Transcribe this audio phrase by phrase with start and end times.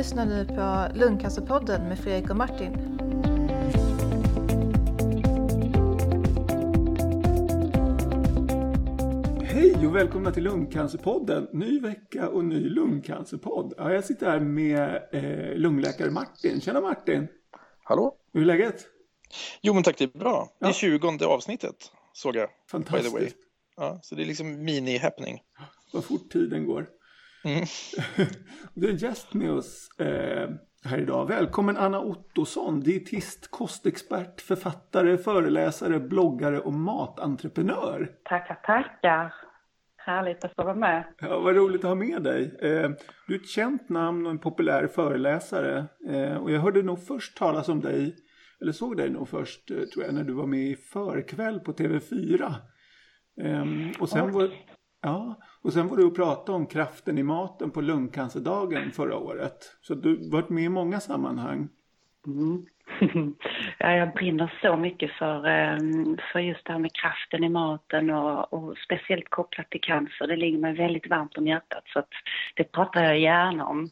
[0.00, 2.72] lyssnar nu på Lungcancerpodden med Fredrik och Martin.
[9.44, 11.48] Hej och välkomna till Lungcancerpodden.
[11.52, 13.74] Ny vecka och ny lungcancerpodd.
[13.76, 16.60] Ja, jag sitter här med eh, lungläkare Martin.
[16.60, 17.28] Tjena Martin!
[17.84, 18.16] Hallå?
[18.32, 18.86] Hur är läget?
[19.60, 20.48] Jo men tack, det är bra.
[20.60, 20.72] Det är Ja.
[20.74, 21.76] 20 avsnittet
[22.12, 22.48] såg jag.
[22.48, 23.02] By the way.
[23.02, 23.36] Fantastiskt.
[23.76, 25.38] Ja, så det är liksom mini-happening.
[25.92, 26.86] Vad fort tiden går.
[27.44, 27.64] Mm.
[28.74, 30.50] Du är gäst med oss eh,
[30.84, 31.28] här idag.
[31.28, 38.10] Välkommen Anna Ottosson, dietist, kostexpert, författare, föreläsare, bloggare och matentreprenör.
[38.24, 39.34] Tackar, tackar.
[39.96, 41.04] Härligt att få vara med.
[41.20, 42.42] Ja, vad roligt att ha med dig.
[42.62, 42.90] Eh,
[43.26, 45.84] du är ett känt namn och en populär föreläsare.
[46.08, 48.16] Eh, och jag hörde nog först talas om dig,
[48.60, 51.72] eller såg dig nog först, eh, tror jag, när du var med i Förkväll på
[51.72, 52.54] TV4.
[53.42, 54.50] Ehm, och, sen var,
[55.02, 59.76] ja, och sen var du och pratade om kraften i maten på lungcancerdagen förra året.
[59.80, 61.68] Så du har varit med i många sammanhang.
[62.26, 62.66] Mm.
[63.78, 65.78] ja, jag brinner så mycket för, eh,
[66.32, 70.26] för just det här med kraften i maten och, och speciellt kopplat till cancer.
[70.26, 72.02] Det ligger mig väldigt varmt om hjärtat så
[72.54, 73.90] det pratar jag gärna om.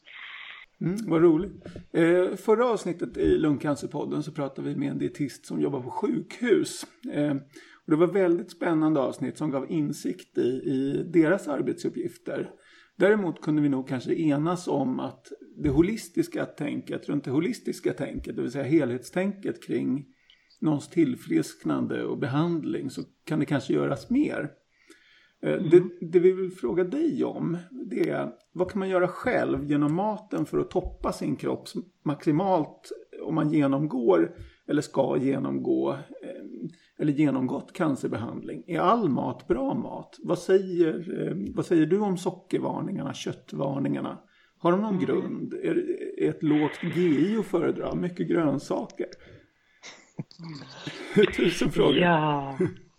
[0.81, 1.65] Mm, vad roligt.
[1.93, 6.87] Eh, förra avsnittet i Lungcancerpodden så pratade vi med en dietist som jobbar på sjukhus.
[7.13, 7.35] Eh,
[7.89, 12.51] och det var väldigt spännande avsnitt som gav insikt i, i deras arbetsuppgifter.
[12.97, 18.37] Däremot kunde vi nog kanske enas om att det holistiska tänket, runt det holistiska tänket,
[18.37, 20.07] det vill säga helhetstänket kring
[20.61, 24.51] någons tillfrisknande och behandling så kan det kanske göras mer.
[25.43, 29.65] Eh, Det, det vi vill fråga dig om det är vad kan man göra själv
[29.65, 31.69] genom maten för att toppa sin kropp
[32.05, 34.35] maximalt om man genomgår
[34.69, 36.38] eller ska genomgå eh,
[36.99, 38.65] eller genomgått cancerbehandling.
[38.67, 40.17] Är all mat bra mat?
[40.23, 44.19] Vad säger, eh, vad säger du om sockervarningarna, köttvarningarna?
[44.59, 45.55] Har de någon grund?
[45.55, 45.85] Är,
[46.19, 47.95] är ett lågt GI att föredra?
[47.95, 49.07] Mycket grönsaker?
[51.37, 51.97] Tusen frågor.
[51.97, 52.57] Ja.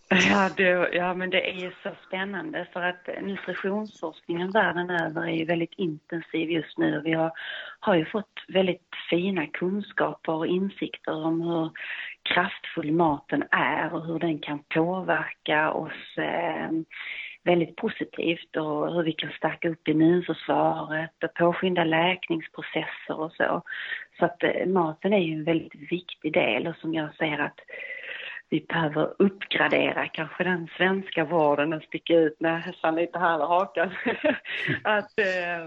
[0.10, 5.36] Ja, det, ja, men det är ju så spännande för att nutritionsforskningen världen över är
[5.36, 7.02] ju väldigt intensiv just nu.
[7.04, 7.32] Vi har,
[7.80, 11.72] har ju fått väldigt fina kunskaper och insikter om hur
[12.24, 16.70] kraftfull maten är och hur den kan påverka oss eh,
[17.44, 23.62] väldigt positivt och hur vi kan stärka upp immunförsvaret och påskynda läkningsprocesser och så.
[24.20, 27.60] Så att eh, maten är ju en väldigt viktig del och som jag ser att
[28.50, 33.90] vi behöver uppgradera kanske den svenska vården och sticka ut näsan lite här och hakan.
[34.84, 35.66] att, eh,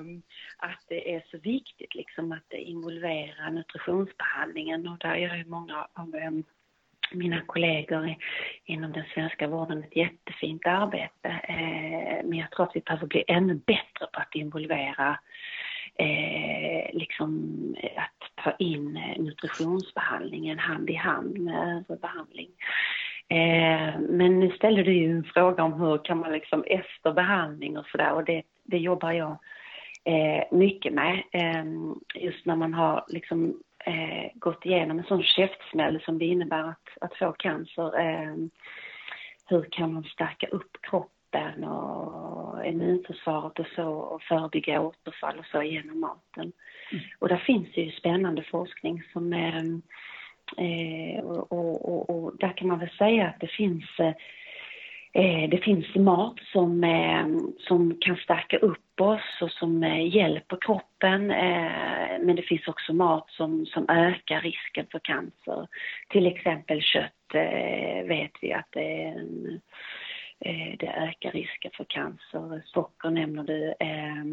[0.56, 6.14] att det är så viktigt liksom att involvera nutritionsbehandlingen och där gör ju många av
[6.14, 6.30] eh,
[7.12, 8.14] mina kollegor
[8.64, 11.28] inom den svenska vården ett jättefint arbete.
[11.28, 15.18] Eh, men jag tror att vi behöver bli ännu bättre på att involvera
[15.98, 17.52] eh, liksom
[17.96, 22.48] att ta in eh, nutritionsbehandlingen hand i hand med övrig behandling.
[23.28, 27.78] Eh, men nu ställer du ju en fråga om hur kan man liksom efter behandling
[27.78, 29.36] och sådär och det, det jobbar jag
[30.04, 31.22] eh, mycket med.
[31.32, 31.64] Eh,
[32.14, 36.88] just när man har liksom eh, gått igenom en sån käftsmäll som det innebär att,
[37.00, 37.98] att få cancer.
[37.98, 38.50] Ehm,
[39.46, 45.62] hur kan man stärka upp kroppen och immunförsvaret och så och förebygga återfall och så
[45.62, 46.52] genom maten.
[47.18, 49.64] Och där finns ju spännande forskning som eh,
[50.66, 55.58] eh, och, och, och, och där kan man väl säga att det finns eh, det
[55.62, 57.26] finns mat som, eh,
[57.58, 61.30] som kan stärka upp oss och som eh, hjälper kroppen.
[61.30, 65.68] Eh, men det finns också mat som, som ökar risken för cancer.
[66.08, 69.60] Till exempel kött eh, vet vi att det, är en,
[70.78, 72.62] det ökar risken för cancer.
[72.64, 73.74] Socker nämner du.
[73.80, 74.24] Eh,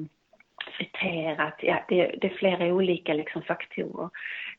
[0.77, 4.09] friterat, ja, det, det är flera olika liksom, faktorer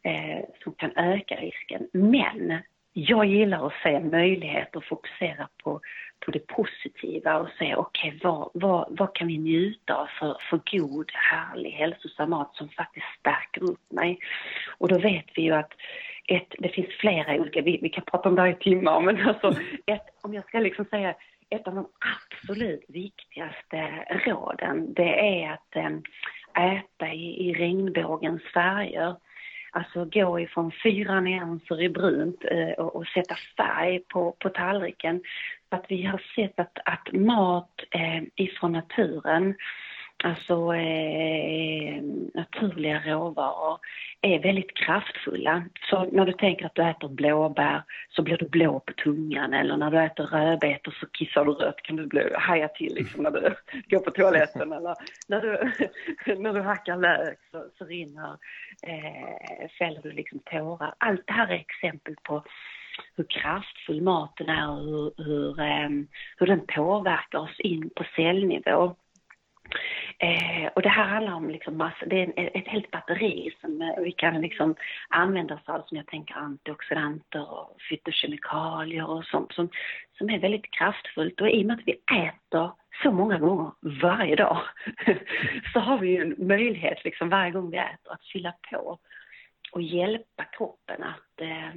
[0.03, 1.89] eh, som kan öka risken.
[1.93, 2.59] Men
[2.93, 5.81] jag gillar att se möjligheter och fokusera på,
[6.25, 10.61] på det positiva och se okej vad, vad, vad kan vi njuta av för, för
[10.73, 14.19] god, härlig, hälsosam mat som faktiskt stärker upp mig.
[14.79, 15.73] Och då vet vi ju att
[16.29, 19.29] ett, det finns flera olika, vi, vi kan prata om det här i timmar, men
[19.29, 19.55] alltså
[19.87, 21.15] ett, om jag ska liksom säga
[21.51, 29.17] ett av de absolut viktigaste råden, det är att eh, äta i, i regnbågens färger.
[29.73, 35.23] Alltså gå ifrån fyra nyanser i brunt eh, och, och sätta färg på, på tallriken.
[35.71, 39.55] För att vi har sett att, att mat eh, ifrån naturen
[40.25, 42.03] alltså eh,
[42.35, 43.79] naturliga råvaror
[44.21, 45.65] är väldigt kraftfulla.
[45.91, 49.77] Så när du tänker att du äter blåbär så blir du blå på tungan eller
[49.77, 53.31] när du äter rödbetor så kissar du rött kan du bli, haja till liksom när
[53.31, 53.55] du
[53.97, 54.95] går på toaletten eller
[55.29, 55.73] när du,
[56.43, 58.37] när du hackar lök så, så rinner,
[58.83, 60.95] eh, fäller du liksom tårar.
[60.99, 62.43] Allt det här är exempel på
[63.17, 65.89] hur kraftfull maten är och hur, hur, eh,
[66.37, 68.97] hur den påverkar oss in på cellnivå.
[70.19, 73.83] Eh, och det här handlar om liksom massa, det är en, ett helt batteri som
[73.83, 74.75] eh, vi kan liksom
[75.09, 79.69] använda oss av som jag tänker antioxidanter och fytokemikalier och sånt som,
[80.19, 81.41] som är väldigt kraftfullt.
[81.41, 82.71] Och i och med att vi äter
[83.03, 83.73] så många gånger
[84.03, 84.61] varje dag
[85.73, 88.99] så har vi ju en möjlighet liksom varje gång vi äter att fylla på
[89.73, 91.69] och hjälpa kroppen att eh,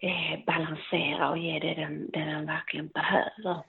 [0.00, 3.62] eh balansera och ge det den, det den verkligen behöver.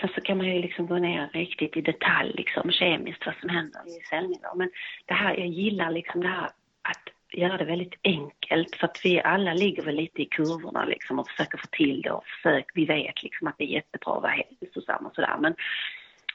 [0.00, 3.48] Sen så kan man ju liksom gå ner riktigt i detalj liksom kemiskt vad som
[3.48, 4.54] händer i cellnivå.
[4.54, 4.70] Men
[5.06, 6.50] det här, jag gillar liksom det här
[6.82, 11.18] att göra det väldigt enkelt för att vi alla ligger väl lite i kurvorna liksom
[11.18, 14.22] och försöker få till det och försöker, vi vet liksom att det är jättebra att
[14.22, 15.54] vara hälsosam och sådär men,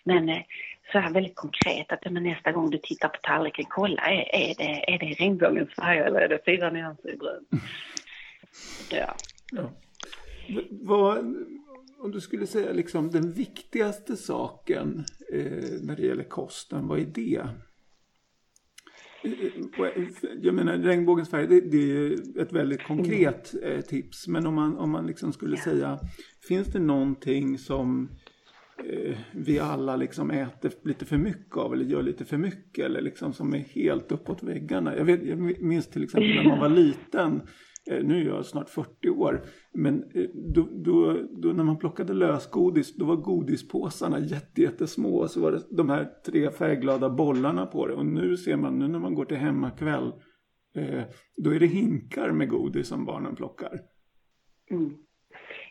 [0.04, 0.42] men eh,
[0.92, 4.56] så här väldigt konkret att men nästa gång du tittar på tallriken, kolla är, är
[4.58, 7.48] det, är det regnbågens färg eller är det fyra nyanser i brunt?
[8.90, 9.16] Ja.
[9.52, 9.70] ja.
[10.72, 11.36] Vad,
[12.04, 15.04] om du skulle säga liksom den viktigaste saken
[15.34, 17.48] eh, när det gäller kosten, vad är det?
[19.24, 19.32] Eh,
[19.80, 20.08] eh,
[20.42, 24.28] jag menar regnbågens färg, det, det är ett väldigt konkret eh, tips.
[24.28, 26.00] Men om man, om man liksom skulle säga,
[26.48, 28.10] finns det någonting som
[28.86, 33.02] Eh, vi alla liksom äter lite för mycket av eller gör lite för mycket eller
[33.02, 34.98] liksom som är helt uppåt väggarna.
[34.98, 37.42] Jag, vet, jag minns till exempel när man var liten,
[37.90, 42.14] Eh, nu är jag snart 40 år, men eh, då, då, då när man plockade
[42.14, 44.20] lösgodis då var godispåsarna
[44.56, 48.58] jättesmå och så var det de här tre färgglada bollarna på det och nu ser
[48.58, 50.14] man, nu när man går till hemmakväll,
[50.76, 51.04] eh,
[51.38, 53.80] då är det hinkar med godis som barnen plockar.
[54.72, 54.92] Mm.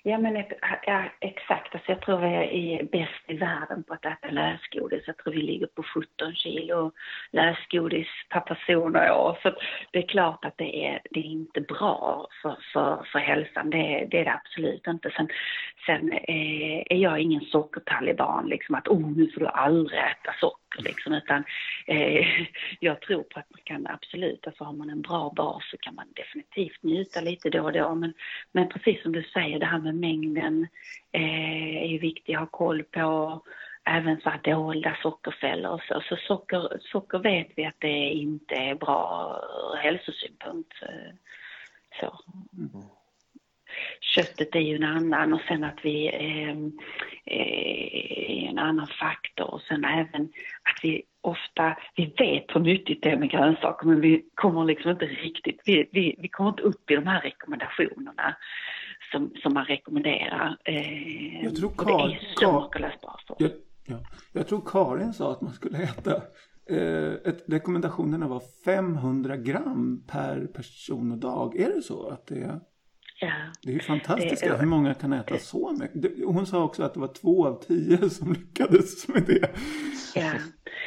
[0.03, 0.45] Ja men
[0.87, 5.05] ja, exakt, alltså jag tror vi är bäst i världen på att äta lösgodis.
[5.07, 6.93] Jag tror vi ligger på 17 kilo
[7.33, 9.39] lösgodis per person och år.
[9.43, 9.53] Så
[9.93, 14.09] det är klart att det är, det är inte bra för, för, för hälsan, det,
[14.11, 15.11] det är det absolut inte.
[15.11, 15.29] Sen,
[15.87, 20.70] sen eh, är jag ingen sockertaliban, liksom att oh, nu får du aldrig äta socker
[20.79, 21.45] liksom, utan
[21.87, 22.27] eh,
[22.81, 25.95] jag tror på att man kan absolut, alltså har man en bra bas så kan
[25.95, 27.95] man definitivt njuta lite då och då.
[27.95, 28.15] Men,
[28.53, 30.67] men precis som du säger, det här med mängden
[31.13, 33.41] eh, är ju viktigt att ha koll på.
[33.85, 36.01] Även så här dolda sockerfällor och så.
[36.09, 39.41] Så socker, socker vet vi att det inte är bra
[39.73, 40.83] ur hälsosynpunkt.
[40.83, 41.15] Eh,
[42.01, 42.21] så.
[42.59, 43.00] Mm
[44.01, 46.57] köttet är ju en annan och sen att vi eh,
[48.45, 53.11] är en annan faktor och sen även att vi ofta, vi vet hur nyttigt det
[53.11, 56.91] är med grönsaker men vi kommer liksom inte riktigt, vi, vi, vi kommer inte upp
[56.91, 58.37] i de här rekommendationerna
[59.13, 60.57] som, som man rekommenderar.
[60.65, 63.51] Eh, jag tror Kar, det är så makalöst bra för jag,
[63.87, 63.97] ja,
[64.33, 66.17] jag tror Karin sa att man skulle äta
[66.71, 71.57] eh, ett, rekommendationerna var 500 gram per person och dag.
[71.57, 72.61] Är det så att det är?
[73.23, 73.33] Ja.
[73.63, 76.25] Det är ju fantastiskt hur många kan äta så mycket.
[76.27, 79.51] Hon sa också att det var två av tio som lyckades med det.
[80.15, 80.33] Ja,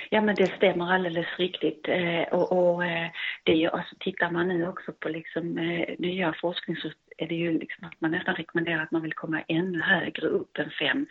[0.10, 1.88] ja men det stämmer alldeles riktigt.
[1.88, 3.10] Eh, och, och eh,
[3.44, 7.28] det är ju, alltså, tittar man nu också på liksom, eh, nya forskning så är
[7.28, 10.70] det ju liksom att man nästan rekommenderar att man vill komma ännu högre upp än
[10.80, 11.06] fem,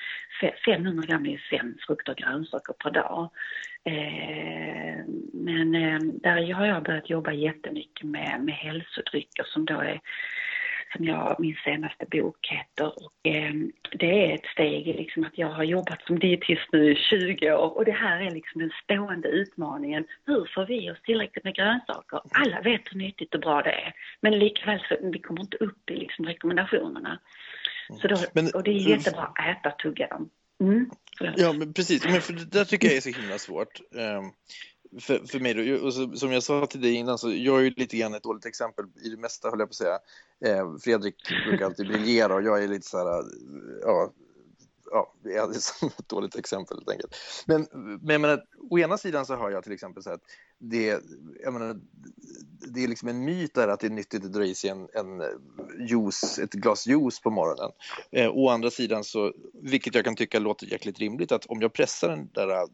[0.67, 3.31] 500 gram är fem frukter och grönsaker per dag.
[5.33, 5.73] Men
[6.23, 10.00] där har jag börjat jobba jättemycket med, med hälsodrycker som då är
[10.97, 13.05] som jag, min senaste bok heter.
[13.05, 13.55] Och, eh,
[13.93, 17.53] det är ett steg i liksom att jag har jobbat som dietist nu i 20
[17.53, 20.05] år och det här är liksom den stående utmaningen.
[20.27, 22.21] Hur får vi oss tillräckligt med grönsaker?
[22.31, 25.91] Alla vet hur nyttigt och bra det är, men likväl så vi kommer inte upp
[25.91, 27.19] i liksom rekommendationerna.
[28.01, 30.31] Så då, men, och det är jättebra att äta tugga dem.
[30.61, 30.91] Mm.
[31.37, 32.05] Ja, men precis.
[32.05, 33.81] Men för det där tycker jag är så himla svårt.
[35.01, 37.63] För, för mig då, och så, som jag sa till dig innan, så jag är
[37.63, 39.99] ju lite grann ett dåligt exempel i det mesta, höll jag på att säga.
[40.45, 41.17] Eh, Fredrik
[41.49, 43.25] brukar alltid briljera och jag är lite så här, eh,
[43.83, 44.13] ja,
[44.93, 45.51] ja, det är
[45.87, 47.15] ett dåligt exempel helt enkelt.
[47.47, 50.21] Men, men jag menar, å ena sidan så hör jag till exempel så att
[50.59, 51.01] det,
[51.45, 51.81] jag menar,
[52.67, 54.89] det är liksom en myt där att det är nyttigt att dra i sig en,
[54.93, 55.23] en
[55.89, 57.71] juice, ett glas juice på morgonen.
[58.11, 61.73] Eh, å andra sidan så, vilket jag kan tycka låter jäkligt rimligt, att om jag
[61.73, 62.67] pressar den där,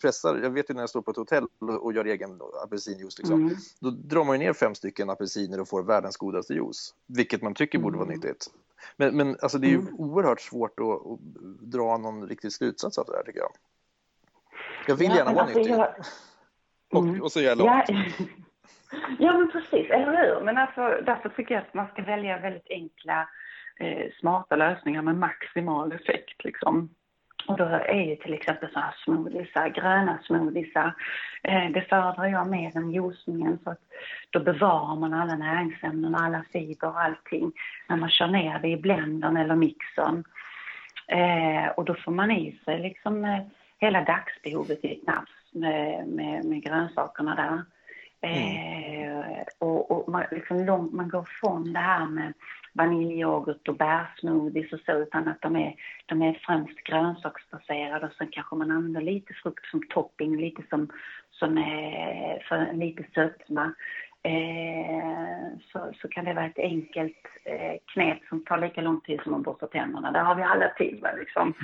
[0.00, 1.46] pressar, jag vet ju när jag står på ett hotell
[1.80, 3.56] och gör egen apelsinjuice, liksom, mm.
[3.80, 7.54] då drar man ju ner fem stycken apelsiner och får världens godaste juice, vilket man
[7.54, 8.20] tycker borde vara mm.
[8.20, 8.50] nyttigt.
[8.96, 9.94] Men, men alltså det är ju mm.
[9.98, 11.20] oerhört svårt att, att,
[11.72, 13.52] dra någon riktig slutsats av det här tycker jag.
[14.86, 15.74] Jag vill gärna vara alltså, nyttig.
[15.74, 15.94] jag-
[16.94, 17.10] Mm.
[17.20, 17.66] Och, och så är jag lång.
[17.66, 17.84] Ja,
[19.18, 20.44] ja, men precis, eller hur?
[20.44, 23.28] Men alltså, därför tycker jag att man ska välja väldigt enkla,
[23.80, 26.44] eh, smarta lösningar med maximal effekt.
[26.44, 26.94] Liksom.
[27.46, 30.92] Och då är ju till exempel så här smoothiesar, gröna smoothiesar,
[31.42, 33.82] eh, det föredrar jag mer än juicningen för att
[34.30, 37.52] då bevarar man alla näringsämnen, alla fibrer och allting
[37.88, 40.24] när man kör ner det i blendern eller mixern.
[41.06, 43.42] Eh, och då får man i sig liksom eh,
[43.78, 47.62] hela dagsbehovet i ett nafs med, med, med grönsakerna där.
[48.30, 52.32] Eh, och och man, liksom lång, man går från det här med
[52.74, 55.74] vaniljyoghurt och bärsmoothies och så utan att de är,
[56.06, 60.88] de är främst grönsaksbaserade och sen kanske man använder lite frukt som topping, lite som,
[61.30, 63.74] som är för lite sötma.
[64.26, 69.20] Eh, så, så kan det vara ett enkelt eh, knep som tar lika lång tid
[69.22, 70.12] som att borsta tänderna.
[70.12, 71.00] Där har vi alla tid.
[71.02, 71.54] Va, liksom.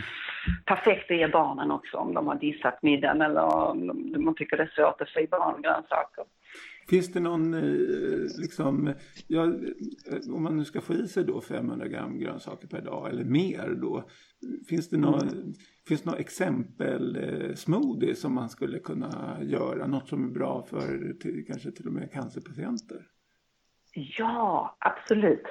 [0.65, 4.57] Perfekt att ge barnen också om de har dissat middagen eller om de- man tycker
[4.57, 6.25] det är svårt att få i barn grönsaker.
[6.89, 8.95] Finns det någon, eh, liksom,
[9.27, 13.11] ja, eh, om man nu ska få i sig då 500 gram grönsaker per dag
[13.11, 14.05] eller mer då.
[14.69, 15.55] Finns det någon,
[15.89, 19.87] finns det någon exempel eh, smoothie som man skulle kunna göra?
[19.87, 23.07] Något som är bra för till, kanske till och med cancerpatienter?
[23.93, 25.43] Ja, absolut.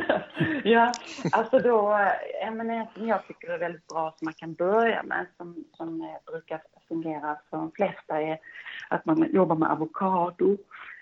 [0.64, 0.92] ja,
[1.32, 1.98] alltså då,
[2.42, 6.62] en som jag tycker är väldigt bra som man kan börja med, som, som brukar
[6.88, 8.38] fungerar för de flesta, är
[8.88, 10.56] att man jobbar med avokado,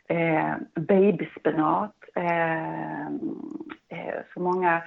[0.09, 1.95] eh, babyspenat.
[2.15, 3.07] Eh,
[3.89, 4.83] eh, för många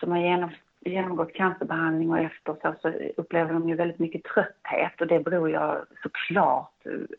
[0.00, 5.00] som har genom, genomgått cancerbehandling och efter så, så upplever de ju väldigt mycket trötthet
[5.00, 6.72] och det beror ju såklart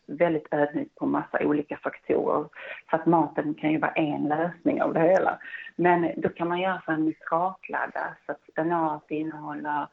[0.06, 2.48] väldigt ödmjukt på massa olika faktorer.
[2.90, 5.38] Så att maten kan ju vara en lösning av det hela.
[5.76, 9.86] Men då kan man göra så en nitratladda så att spenat innehåller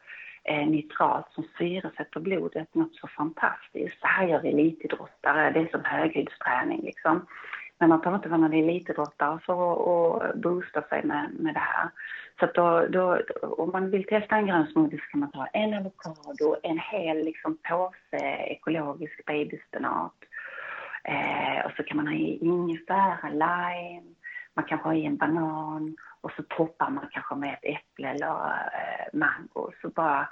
[0.49, 4.01] eh, nitrat som syresätter blodet något så fantastiskt.
[4.01, 7.25] Det här gör elitidrottare, det är som höghöjdsträning liksom.
[7.79, 9.55] Men man behöver inte vara någon elitidrottare för
[10.17, 11.89] att, boosta sig med, med det här.
[12.39, 15.45] Så att då, då, om man vill testa en grön smoothie så kan man ta
[15.45, 18.25] en avokado, en hel liksom, påse
[18.55, 20.15] ekologisk babyspenat.
[21.03, 24.15] Eh, och så kan man ha i ingefära, lime,
[24.59, 28.35] man kanske har i en banan och så toppar man kanske med ett äpple eller
[28.79, 29.71] eh, mango.
[29.81, 30.29] Så bara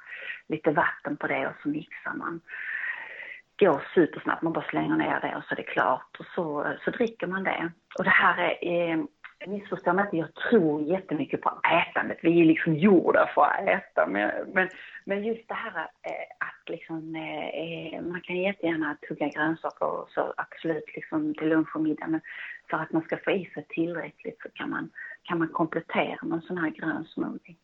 [0.48, 2.42] lite vatten på det och så mixar man.
[3.60, 6.18] Går supersnabbt, man bara slänger ner det och så är det klart.
[6.20, 7.72] Och så, så dricker man det.
[7.98, 9.04] Och det här är, eh,
[9.46, 12.18] missförstå mig inte, jag tror jättemycket på ätandet.
[12.22, 14.08] Vi är liksom gjorda för att äta.
[14.08, 14.70] Men, men,
[15.06, 20.34] men just det här eh, att liksom, eh, man kan jättegärna tugga grönsaker och så
[20.38, 22.08] absolut liksom till lunch och middag.
[22.08, 22.22] Men
[22.70, 24.90] för att man ska få i sig tillräckligt så kan man,
[25.24, 27.56] kan man komplettera med en sån här grön smoothie.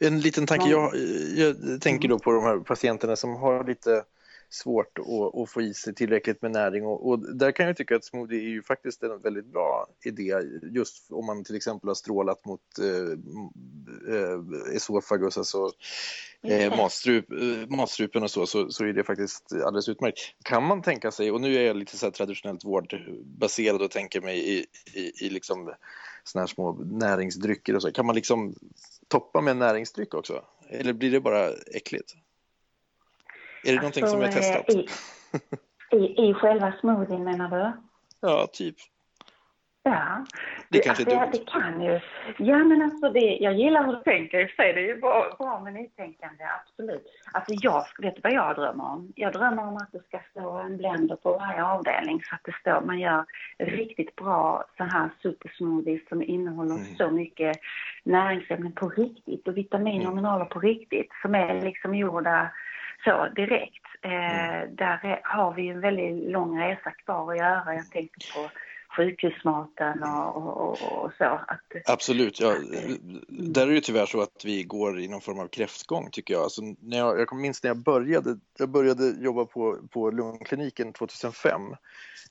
[0.00, 0.90] En liten tanke, jag,
[1.36, 4.04] jag tänker då på de här patienterna som har lite
[4.52, 7.96] svårt att, att få i sig tillräckligt med näring och, och där kan jag tycka
[7.96, 11.94] att smoothie är ju faktiskt en väldigt bra idé just om man till exempel har
[11.94, 13.12] strålat mot eh,
[14.14, 15.70] eh, esofagus, alltså
[16.42, 16.76] eh, det.
[16.76, 20.18] matstrup, eh, matstrupen och så, så, så är det faktiskt alldeles utmärkt.
[20.42, 24.20] Kan man tänka sig, och nu är jag lite så här traditionellt vårdbaserad och tänker
[24.20, 25.74] mig i, i, i liksom
[26.24, 28.54] såna här små näringsdrycker och så, kan man liksom
[29.08, 30.44] toppa med en näringsdryck också?
[30.68, 32.14] Eller blir det bara äckligt?
[33.64, 34.68] Är det någonting som är Alltså, testat?
[34.68, 37.72] eh, I, i, I själva smoothien menar du?
[38.20, 38.76] Ja, typ.
[39.84, 40.24] Ja,
[40.68, 42.00] Det det, alltså, det, det kan ju.
[42.38, 44.72] Ja, men alltså det, jag gillar hur du tänker i sig.
[44.72, 47.06] Det är ju bra, bra med nytänkande, absolut.
[47.32, 49.12] Alltså jag, vet du vad jag drömmer om?
[49.16, 52.52] Jag drömmer om att det ska stå en blender på varje avdelning så att det
[52.60, 53.24] står, man gör
[53.58, 56.96] riktigt bra så här supersmoothies som innehåller Mm.
[56.96, 57.58] så mycket
[58.04, 60.16] näringsämnen på riktigt och vitaminer och Mm.
[60.16, 62.50] mineraler på riktigt som är liksom gjorda
[63.04, 63.86] så direkt.
[64.02, 64.76] Eh, Mm.
[64.76, 67.74] där är, har vi en väldigt lång resa kvar att göra.
[67.74, 68.50] Jag tänker på
[68.96, 71.24] sjukhusmaten och, och, och, så.
[71.24, 72.40] Att, Absolut.
[72.40, 72.54] Ja.
[72.56, 72.98] Mm.
[73.28, 76.42] Där är det tyvärr så att vi går i någon form av kräftgång tycker jag.
[76.42, 81.60] Alltså, när jag, jag minns när jag började, jag började jobba på, på lungkliniken 2005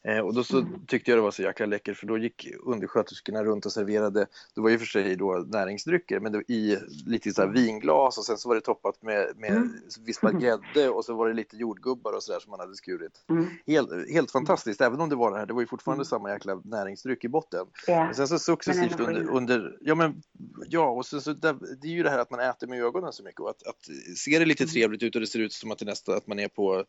[0.04, 0.86] eh, och då så Mm.
[0.88, 4.62] tyckte jag det var så jäkla läckert för då gick undersköterskorna runt och serverade, det
[4.62, 8.26] var ju för sig då näringsdrycker men det var i lite så här vinglas och
[8.26, 9.74] sen så var det toppat med, med Mm.
[10.06, 13.24] vispad grädde och så var det lite jordgubbar och sådär som man hade skurit.
[13.30, 16.06] mm, Helt, helt fantastiskt, även om det var det här, det var ju fortfarande Mm.
[16.06, 17.66] samma jäkla näringsdryck i botten.
[17.88, 18.06] ja.
[18.06, 20.22] Men sen så successivt under, under, ja men
[20.70, 23.14] ja och sen så där, det är ju det här att man äter med ögonen
[23.14, 23.86] så mycket och att, att
[24.18, 24.74] ser det lite Mm.
[24.74, 26.86] trevligt ut och det ser ut som att det nästa att man är på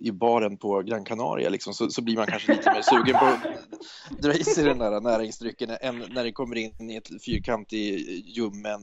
[0.00, 3.24] i baren på Gran Canaria liksom, så, så blir man kanske lite mer sugen på
[3.24, 8.08] att dra i sig den där näringsdrycken än när det kommer in i ett fyrkantig
[8.26, 8.80] ljummen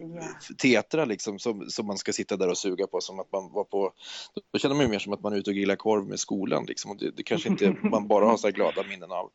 [0.00, 0.22] Ja.
[0.62, 3.64] tetra liksom som, som man ska sitta där och suga på som att man var
[3.64, 3.92] på
[4.52, 6.64] då känner man ju mer som att man är ute och grillar korv med skolan
[6.66, 9.30] liksom och det, det kanske inte man bara har så här glada minnen av.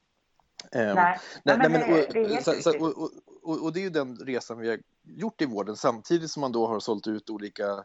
[0.74, 2.82] Nej, Nej, men nej, men, det- och, det är helt så, så, riktigt.
[2.82, 3.12] och, och,
[3.44, 6.52] och, och det är ju den resan vi har gjort i vården samtidigt som man
[6.52, 7.84] då har sålt ut olika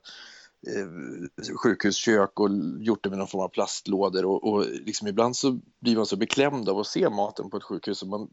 [0.66, 5.58] eh, sjukhuskök och gjort det med någon form av plastlådor och, och liksom ibland så
[5.80, 8.28] blir man så beklämd av att se maten på ett sjukhus som man,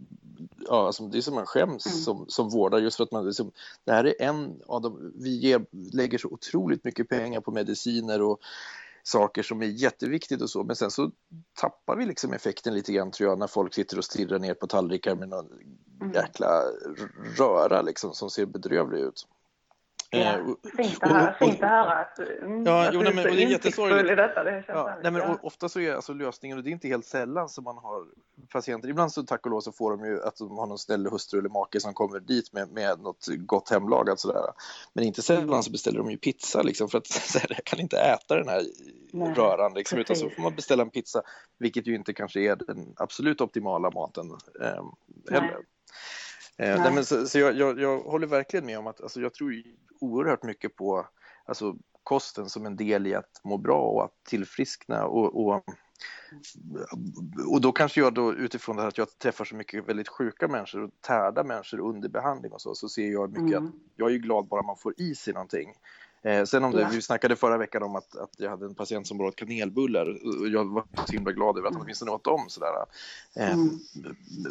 [0.67, 1.97] ja, alltså det är som man skäms Mm.
[1.97, 3.51] som, som vårdare just för att man liksom,
[3.83, 8.21] det här är en av de, vi ger, lägger så otroligt mycket pengar på mediciner
[8.21, 8.39] och
[9.03, 11.11] saker som är jätteviktigt och så, men sen så
[11.53, 14.67] tappar vi liksom effekten lite grann tror jag när folk sitter och stirrar ner på
[14.67, 15.49] tallrikar med någon
[16.01, 16.13] Mm.
[16.13, 16.61] jäkla
[17.37, 19.27] röra liksom som ser bedrövlig ut.
[20.19, 22.93] Ja, Eh, och- fint, och- att höra, och- fint att höra att, mm, Ja, att
[22.93, 24.43] jo, du nej, är så och det är insiktsfull i detta.
[24.43, 25.33] Det Ja, nej, men ja.
[25.33, 28.05] o- ofta så är alltså lösningen, och det är inte helt sällan som man har
[28.49, 31.07] patienter, ibland så tack och lov så får de ju att de har någon snäll
[31.07, 34.41] hustru eller make som kommer dit med, med något gott hemlagat sådär.
[34.93, 37.97] Men inte sällan så beställer de ju pizza liksom för att här, jag kan inte
[37.97, 38.63] äta den här
[39.11, 41.21] Nej, röran liksom, utan så får man beställa en pizza,
[41.59, 44.31] vilket ju inte kanske är den absolut optimala maten
[44.61, 44.83] eh,
[45.31, 45.57] heller.
[46.57, 46.79] Eh, nej.
[46.79, 46.91] Nej.
[46.93, 49.53] men så, så jag, jag, jag håller verkligen med om att alltså, jag tror
[49.99, 51.07] oerhört mycket på
[51.45, 55.63] alltså, kosten som en del i att må bra och att tillfriskna och, och,
[57.47, 60.47] och då kanske jag då utifrån det här att jag träffar så mycket väldigt sjuka
[60.47, 63.65] människor och tärda människor under behandling och så, så ser jag mycket Mm.
[63.65, 65.73] att jag är glad bara man får i sig någonting.
[66.25, 69.07] Eh, sen om det, vi snackade förra veckan om att, att jag hade en patient
[69.07, 70.05] som bara åt kanelbullar
[70.41, 72.67] och jag var så himla glad över att han åtminstone åt dem sådär.
[73.35, 73.79] Eh, Mm.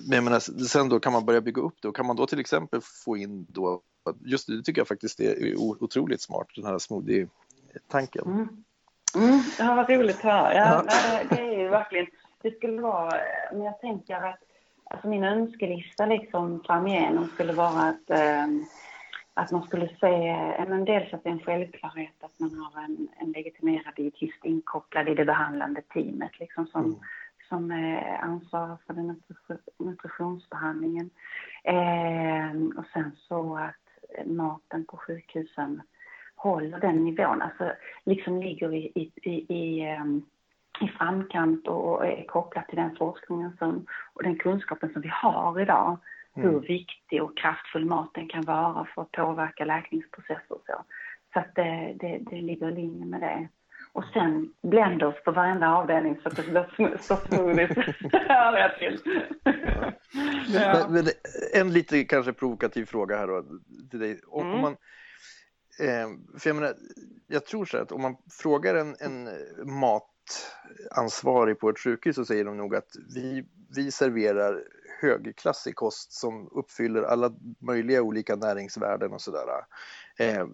[0.08, 2.40] Men menar, sen då kan man börja bygga upp det och kan man då till
[2.40, 3.80] exempel få in då,
[4.24, 8.24] just det, det tycker jag faktiskt är otroligt smart, den här smoothie-tanken.
[8.26, 8.48] Mm.
[9.16, 10.54] Mm, ja, vad roligt att höra.
[10.54, 12.06] Ja, det, det är ju verkligen,
[12.42, 13.20] det skulle vara,
[13.52, 14.40] men jag tänker att
[14.90, 18.46] alltså min önskelista liksom framigenom skulle vara att, eh,
[19.34, 22.82] att man skulle se, eh, men dels att det är en självklarhet att man har
[22.82, 26.96] en, en legitimerad dietist inkopplad i det behandlande teamet liksom som, Mm.
[27.48, 31.10] som eh, ansvarar för den nutri- nutritionsbehandlingen.
[31.64, 35.82] Eh, och sen så att maten på sjukhusen
[36.36, 37.72] håller den nivån, alltså
[38.04, 40.22] liksom ligger i, i, i, i, ehm,
[40.80, 45.60] i framkant och är kopplat till den forskningen som, och den kunskapen som vi har
[45.60, 45.98] idag.
[46.36, 46.48] Mm.
[46.48, 50.84] Hur viktig och kraftfull maten kan vara för att påverka läkningsprocesser och så.
[51.32, 53.48] Så att det, det, det ligger i linje med det.
[53.92, 57.96] Och sen blenders på varenda avdelning så att det blir så smoothies.
[58.12, 59.00] Hör jag till.
[60.52, 61.04] Men, men
[61.54, 63.44] en lite kanske provokativ fråga här då
[63.90, 64.20] till dig.
[64.26, 64.60] Om, Mm.
[64.60, 64.72] man,
[65.80, 66.74] eh, för jag menar,
[67.26, 69.28] jag tror så att om man frågar en, en
[69.80, 73.44] matansvarig på ett sjukhus så säger de nog att vi,
[73.76, 74.62] vi serverar
[75.04, 79.46] högklassig kost som uppfyller alla möjliga olika näringsvärden och sådär.
[80.16, 80.46] Eh,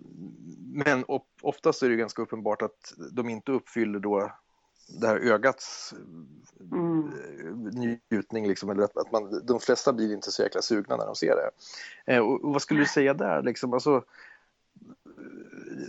[0.74, 1.04] men
[1.42, 4.32] oftast är det ganska uppenbart att de inte uppfyller då
[5.00, 5.94] det här ögats
[6.72, 6.98] Mm.
[6.98, 11.06] eh, njutning, liksom, eller att, att man, de flesta blir inte så jäkla sugna när
[11.06, 11.50] de ser det.
[12.14, 13.42] Eh, och, och vad skulle du säga där?
[13.42, 14.04] Liksom, alltså,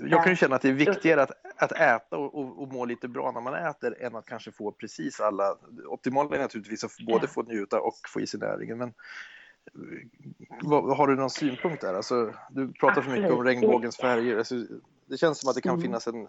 [0.04, 3.08] jag kan ju känna att det är viktigare att, att äta och, och, må lite
[3.08, 5.56] bra när man äter än att kanske få precis alla...
[5.88, 8.78] Optimalt är naturligtvis att både få njuta och få i sig näringen.
[8.78, 11.94] Men eh, vad, har du någon synpunkt där?
[11.94, 13.48] Alltså, du pratar så mycket om Absolut.
[13.48, 14.38] regnbågens färger.
[14.38, 14.56] Alltså,
[15.06, 15.82] det känns som att det kan Mm.
[15.82, 16.28] finnas en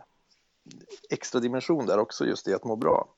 [1.11, 3.09] extra dimension där också just i att må bra.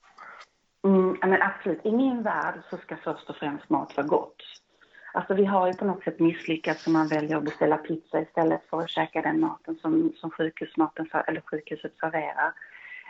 [0.85, 1.80] Mm, men absolut.
[1.85, 4.42] I min värld så ska först och främst mat vara gott.
[5.14, 8.61] Alltså vi har ju på något sätt misslyckats om man väljer att beställa pizza istället
[8.70, 12.53] för att käka den maten som, som sjukhusmaten, eller sjukhuset serverar.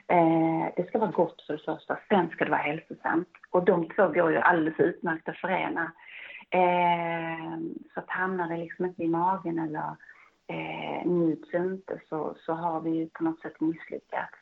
[0.09, 3.29] Eh, det ska vara gott för det första, sen ska det vara hälsosamt.
[3.51, 5.93] Och de två går ju alldeles utmärkt att förena.
[6.51, 7.59] Eh,
[7.95, 9.97] så att hamnar det liksom inte i magen eller
[10.47, 14.39] eh, njuts inte så, så har vi ju på något sätt misslyckats.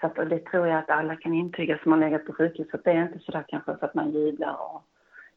[0.00, 2.68] Så att, och det tror jag att alla kan intyga som har legat på sjukhus.
[2.72, 4.82] Att det är inte så där kanske så att man jublar, och,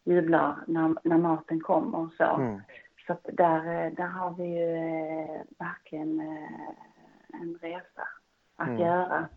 [0.03, 2.35] jublar när, när maten kommer och så.
[2.35, 2.59] Mm.
[3.07, 8.07] Så att där, eh, där har vi ju eh, verkligen eh, en resa
[8.55, 8.79] att Mm.
[8.79, 9.27] göra.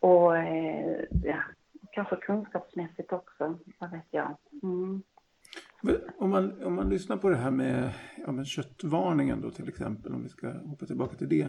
[0.00, 0.36] Och
[1.24, 1.36] ja,
[1.92, 4.36] kanske kunskapsmässigt också, vad vet jag.
[4.62, 5.02] Mm.
[5.82, 7.90] Men Om man, om man lyssnar på det här med,
[8.26, 11.48] ja, med köttvarningen då till exempel, om vi ska hoppa tillbaka till det.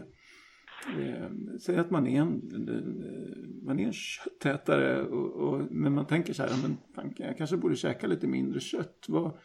[0.88, 2.42] Eh, säg att man är en,
[3.62, 7.56] man är en köttätare, och, och, men man tänker så här, men fan, jag kanske
[7.56, 9.06] borde käka lite mindre kött.
[9.08, 9.38] Vad,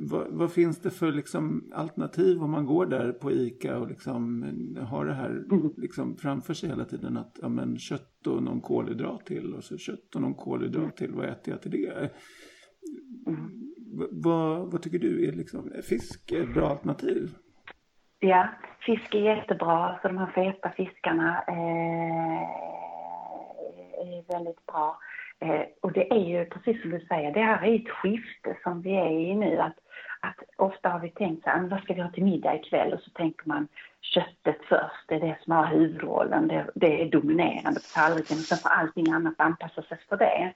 [0.00, 4.42] vad, vad, finns det för liksom alternativ om man går där på ICA och liksom
[4.80, 5.72] har det här mm.
[5.76, 9.78] liksom framför sig hela tiden att ja, men kött och någon kolhydrat till och så
[9.78, 11.12] kött och någon kolhydrat till.
[11.12, 12.10] Vad äter jag till det?
[13.26, 13.50] Mm.
[14.10, 17.34] Vad, vad tycker du är liksom, fisk ett bra alternativ?
[18.22, 18.48] Ja,
[18.80, 19.98] fisk är jättebra.
[20.02, 22.42] Så de här feta fiskarna eh,
[24.00, 24.98] är väldigt bra.
[25.38, 28.82] Eh, och det är ju precis som du säger, det här är ett skifte som
[28.82, 29.58] vi är i nu.
[29.58, 29.76] Att,
[30.20, 32.92] att ofta har vi tänkt så här, ah, vad ska vi ha till middag ikväll?
[32.92, 33.68] Och så tänker man
[34.00, 38.44] köttet först, det är det som har huvudrollen, det, det är dominerande på tallriken och
[38.44, 40.52] sen får allting annat anpassa sig för det.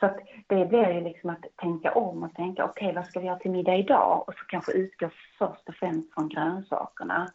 [0.00, 3.20] Så att det blir ju liksom att tänka om och tänka okej okay, vad ska
[3.20, 4.28] vi ha till middag idag?
[4.28, 7.28] Och så kanske utgå först och främst från grönsakerna.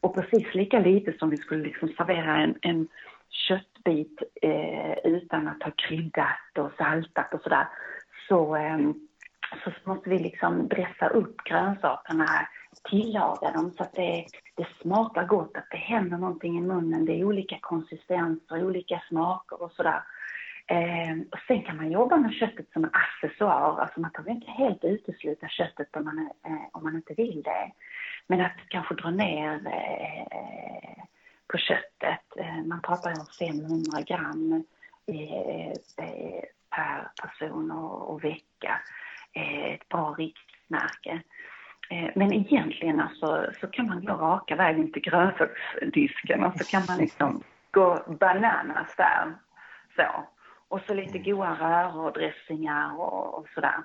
[0.00, 2.88] Och precis lika lite som vi skulle liksom servera en, en
[3.30, 7.68] köttbit eh, utan att ha kryddat och saltat och sådär
[8.28, 8.78] så, eh,
[9.64, 12.48] så måste vi liksom dressa upp grönsakerna,
[12.90, 17.04] tillaga dem så att det, det smakar gott, att det händer någonting i munnen.
[17.04, 20.02] Det är olika konsistenser, olika smaker och sådär.
[20.70, 24.50] Eh, och sen kan man jobba med köttet som en accessoar, alltså man kan inte
[24.50, 27.72] helt utesluta köttet om man, eh, om man inte vill det.
[28.26, 31.04] Men att kanske dra ner eh,
[31.52, 34.64] på köttet, eh, man pratar om 500 gram
[35.06, 35.70] eh,
[36.06, 38.80] eh, per person och, och vecka,
[39.32, 41.22] eh, ett bra riktmärke.
[41.90, 46.82] Eh, men egentligen alltså, så kan man gå raka vägen till grönsaksdisken och så kan
[46.88, 49.34] man liksom gå bananas där.
[49.96, 50.28] Så.
[50.68, 53.82] Och så lite goda röror och dressingar och, och sådär.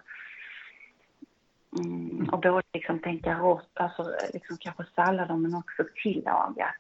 [1.80, 6.76] Mm, och både liksom tänka rått, alltså liksom kanske sallader men också tillagat.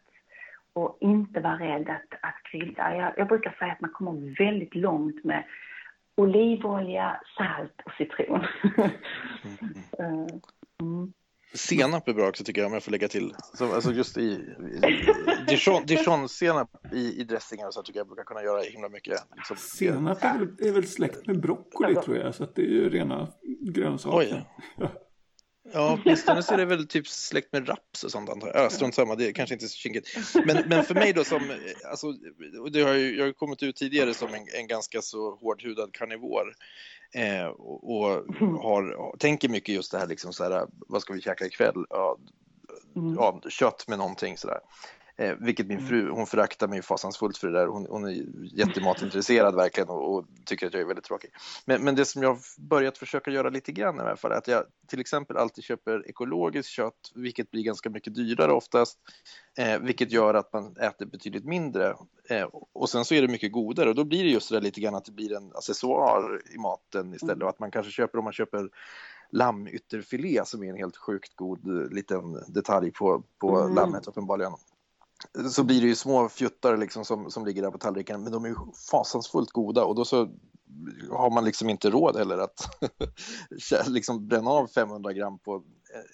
[0.73, 2.95] Och inte vara rädd att, att krydda.
[2.95, 5.43] Jag, jag brukar säga att man kommer väldigt långt med
[6.15, 8.45] olivolja, salt och citron.
[10.79, 11.13] mm.
[11.53, 13.35] Senap är bra också tycker jag om jag får lägga till.
[13.53, 14.45] Så, alltså just i, i
[15.47, 19.23] dijon, dijonsenap i, i dressingar så tycker jag brukar kunna göra himla mycket.
[19.35, 19.57] Liksom.
[19.57, 22.89] Senap är väl, är väl släkt med broccoli tror jag så att det är ju
[22.89, 23.27] rena
[23.61, 24.17] grönsaker.
[24.17, 24.45] Oj.
[25.73, 28.71] Ja, åtminstone så är det väl typ släkt med raps och sånt antar jag.
[28.71, 30.07] strunt samma, det är kanske inte så kinkigt.
[30.45, 31.41] Men, men för mig då som,
[31.91, 32.11] alltså,
[32.71, 36.53] det har ju, jag har kommit ut tidigare som en, en ganska så hårdhudad karnivor.
[37.13, 38.25] Eh, och, och
[38.61, 41.85] har, tänker mycket just det här, liksom så här, vad ska vi käka ikväll?
[41.89, 42.17] Ja,
[42.95, 43.15] mm.
[43.15, 44.59] ja, kött med någonting sådär.
[45.15, 45.89] Eh, vilket min mm.
[45.89, 47.67] fru, hon föraktar mig fasansfullt för det där.
[47.67, 48.25] Hon, hon är
[48.59, 51.29] jättematintresserad verkligen och, och, tycker att jag är väldigt tråkig.
[51.65, 54.47] Men, men det som jag börjat försöka göra lite grann i alla fall är att
[54.47, 58.99] jag till exempel alltid köper ekologiskt kött, vilket blir ganska mycket dyrare oftast,
[59.57, 61.95] eh, vilket gör att man äter betydligt mindre.
[62.29, 64.61] Eh, och sen så är det mycket godare och då blir det just det där
[64.61, 67.43] lite grann att det blir en accessoar i maten istället mm.
[67.43, 68.69] och att man kanske köper om man köper
[69.29, 73.75] lammytterfilé som är en helt sjukt god liten detalj på, på mm.
[73.75, 74.53] lammet uppenbarligen
[75.49, 78.45] så blir det ju små fjuttar liksom som, som ligger där på tallriken, men de
[78.45, 78.55] är ju
[78.91, 80.29] fasansfullt goda och då så
[81.11, 82.79] har man liksom inte råd heller att
[83.87, 85.63] liksom bränna av 500 gram på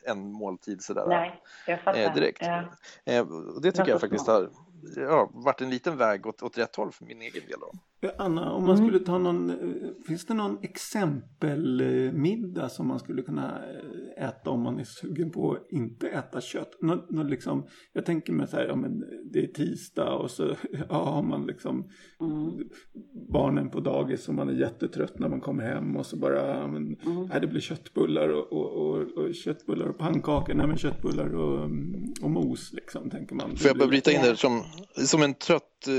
[0.05, 1.05] en måltid sådär.
[1.07, 1.99] Nej, jag fattar.
[1.99, 2.41] Eh, direkt.
[2.41, 2.63] Ja.
[3.05, 3.25] Eh,
[3.61, 4.49] det tycker jag faktiskt har
[4.95, 7.59] ja, varit en liten väg åt, åt rätt håll för min egen del.
[7.59, 7.71] Då.
[8.17, 8.87] Anna, om man mm.
[8.87, 9.55] skulle ta någon, eh,
[10.07, 13.61] finns det någon exempelmiddag som man skulle kunna
[14.17, 16.77] eh, äta om man är sugen på att inte äta kött?
[16.81, 20.43] Nå, nå liksom, jag tänker mig så här, ja men det är tisdag och så
[20.89, 21.89] ja, har man liksom
[22.21, 22.69] mm.
[23.31, 26.67] barnen på dagis och man är jättetrött när man kommer hem och så bara, ja,
[26.67, 27.27] men, mm.
[27.29, 31.65] nej, det blir köttbullar och, och, och, och köttbullar och pannkakor, nej men köttbullar och,
[31.65, 33.55] mm, och mos liksom tänker man.
[33.55, 34.63] Får jag bara bryta in där som,
[35.05, 35.93] som en trött eh,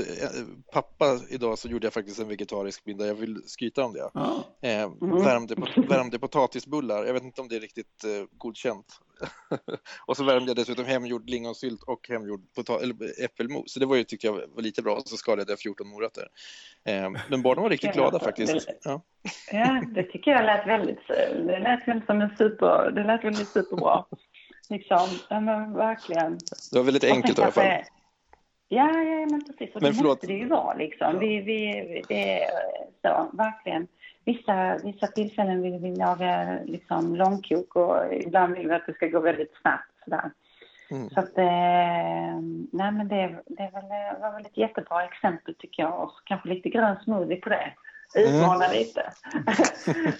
[0.73, 3.05] pappa idag så gjorde jag faktiskt en vegetarisk middag.
[3.05, 4.09] Jag vill skryta om det.
[4.13, 4.43] Ah.
[4.61, 5.23] Eh, mm.
[5.23, 5.55] värmde,
[5.89, 7.05] värmde potatisbullar.
[7.05, 8.85] Jag vet inte om det är riktigt eh, godkänt.
[10.05, 12.41] och så värmde jag dessutom hemgjord lingonsylt och hemgjord
[12.81, 13.73] eller äppelmos.
[13.73, 15.01] Så det var ju, tyckte jag var lite bra.
[15.05, 16.27] Så skalade jag 14 morötter.
[16.85, 18.67] Eh, men barnen var riktigt glada faktiskt.
[18.83, 19.01] Ja.
[19.51, 21.07] ja, det tycker jag lät väldigt...
[21.47, 22.91] Det lät som en super...
[22.91, 24.05] Det lät väldigt superbra.
[24.69, 26.37] Liksom, men verkligen.
[26.71, 27.83] Det var väldigt enkelt i alla fall.
[28.73, 29.75] Ja, ja men precis.
[29.75, 30.11] Och men det förlåt.
[30.11, 31.19] måste det ju vara liksom.
[31.19, 32.49] Vi, vi, det är
[33.01, 33.87] så, verkligen.
[34.25, 39.07] Vissa, vissa tillfällen vill vi laga liksom långkok och ibland vill vi att det ska
[39.07, 40.31] gå väldigt snabbt sådär.
[40.91, 41.09] Mm.
[41.09, 46.03] Så att, eh, nej men det, det, väl, var väl ett jättebra exempel tycker jag
[46.03, 47.73] och kanske lite grön smoothie på det.
[48.15, 48.77] Utmana mm.
[48.77, 49.11] lite.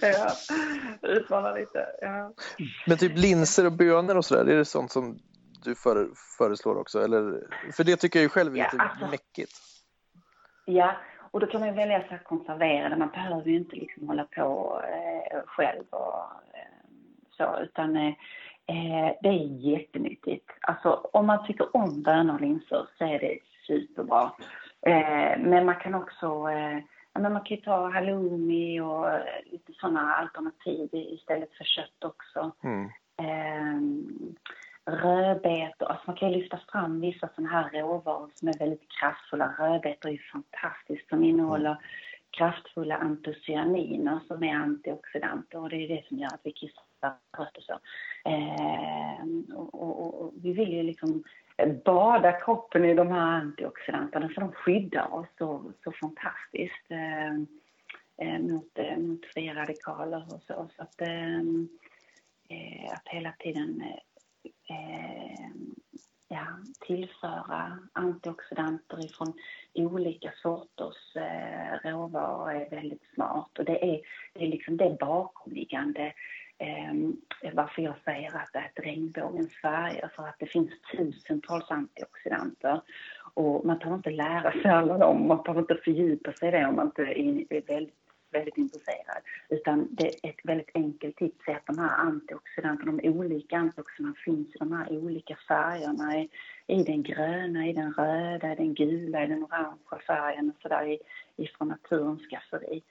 [0.00, 0.30] ja,
[1.02, 2.32] utmana lite, ja.
[2.86, 5.18] Men typ linser och bönor och sådär, är det sånt som
[5.64, 7.04] du för, föreslår också?
[7.04, 9.52] Eller, för det tycker jag ju själv är ja, lite alltså, mäckigt.
[10.64, 10.96] Ja,
[11.30, 12.96] och då kan man ju välja så här konserverade.
[12.96, 16.88] Man behöver ju inte liksom hålla på eh, själv och eh,
[17.30, 18.14] så, utan eh,
[18.66, 20.50] eh, det är jättenyttigt.
[20.60, 24.32] Alltså om man tycker om bönor och linser så är det superbra.
[24.86, 26.78] Eh, men man kan också eh,
[27.14, 29.06] men man kan ju ta halloumi och
[29.44, 32.52] lite sådana alternativ istället för kött också.
[32.64, 32.90] Mm.
[34.88, 39.54] Eh, rödbetor, alltså man kan lyfta fram vissa sådana här råvaror som är väldigt kraftfulla.
[39.58, 41.82] Rödbetor är ju fantastiskt, som innehåller mm.
[42.30, 46.82] kraftfulla antocyaniner som är antioxidanter och det är det som gör att vi kissar
[47.38, 47.78] rött och så.
[48.30, 51.24] Eh, och, och, och, vi vill ju liksom
[51.84, 57.34] bada kroppen i de här antioxidanterna för de skyddar oss så, så fantastiskt eh,
[58.26, 60.68] eh mot, eh, mot fria radikaler och så.
[60.76, 61.38] så att, eh,
[62.48, 63.82] eh att hela tiden
[64.44, 65.48] eh,
[66.28, 66.46] ja,
[66.86, 69.32] tillföra antioxidanter ifrån
[69.74, 73.58] olika sorters eh, råvaror är väldigt smart.
[73.58, 74.00] Och det är,
[74.32, 76.12] det är liksom det bakomliggande
[76.58, 81.70] eh, varför jag säger att det är ett regnbågens färger, för att det finns tusentals
[81.70, 82.80] antioxidanter.
[83.34, 86.66] Och man behöver inte lära sig alla dem, man behöver inte fördjupa sig i det
[86.66, 88.01] om man inte är väldigt,
[88.32, 89.22] väldigt intresserad.
[89.48, 94.22] Utan det är ett väldigt enkelt tips är att de här antioxidanterna, de olika antioxidanterna
[94.24, 96.18] finns i de här olika färgerna.
[96.18, 96.28] I,
[96.66, 100.98] i den gröna, i den röda, i den gula, i den orangea färgen och sådär
[101.36, 102.82] ifrån naturens skafferi.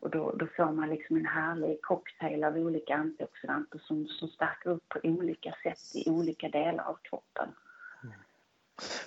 [0.00, 4.70] Och då, då får man liksom en härlig cocktail av olika antioxidanter som, som stärker
[4.70, 7.48] upp på olika sätt i olika delar av kroppen.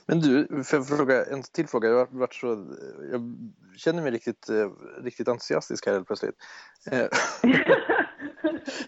[0.06, 1.90] Men du, för att fråga en till fråga.
[1.90, 2.76] Jag, varit så,
[3.12, 3.36] jag
[3.78, 4.70] känner mig riktigt, eh,
[5.04, 6.36] riktigt entusiastisk här helt plötsligt.
[6.92, 6.98] Eh,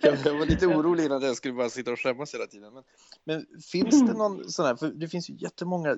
[0.02, 2.74] jag var lite orolig innan jag skulle bara sitta och skämmas hela tiden.
[2.74, 2.84] Men,
[3.24, 5.96] men finns det någon sån här, för det finns ju jättemånga,